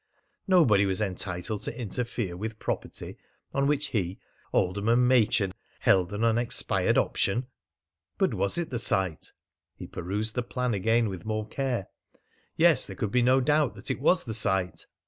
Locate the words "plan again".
10.41-11.07